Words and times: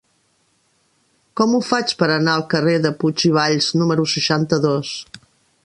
Com 1.41 1.53
ho 1.57 1.59
faig 1.67 1.93
per 1.99 2.07
anar 2.15 2.35
al 2.37 2.45
carrer 2.55 2.75
de 2.87 2.93
Puig 3.03 3.27
i 3.29 3.33
Valls 3.37 3.69
número 3.83 4.07
seixanta-dos? 4.15 4.99